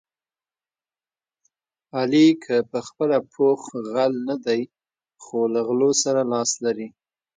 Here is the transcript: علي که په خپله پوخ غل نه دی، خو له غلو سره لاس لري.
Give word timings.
علي 1.97 2.27
که 2.43 2.55
په 2.71 2.79
خپله 2.87 3.17
پوخ 3.33 3.61
غل 3.91 4.13
نه 4.29 4.35
دی، 4.45 4.61
خو 5.23 5.39
له 5.53 5.61
غلو 5.67 5.91
سره 6.03 6.21
لاس 6.31 6.51
لري. 6.65 6.87